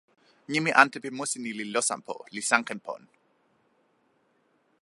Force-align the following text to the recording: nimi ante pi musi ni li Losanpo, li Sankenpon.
nimi 0.51 0.71
ante 0.81 0.97
pi 1.03 1.09
musi 1.17 1.37
ni 1.41 1.51
li 1.57 1.65
Losanpo, 1.73 2.15
li 2.33 2.41
Sankenpon. 2.49 3.01